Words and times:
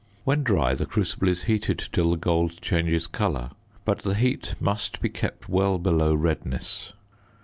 When 0.23 0.41
dry, 0.41 0.73
the 0.73 0.87
crucible 0.87 1.27
is 1.27 1.43
heated 1.43 1.77
till 1.91 2.09
the 2.09 2.17
gold 2.17 2.59
changes 2.59 3.05
colour, 3.05 3.51
but 3.85 3.99
the 3.99 4.15
heat 4.15 4.55
must 4.59 4.99
be 4.99 5.09
kept 5.09 5.47
well 5.47 5.77
below 5.77 6.15
redness. 6.15 6.93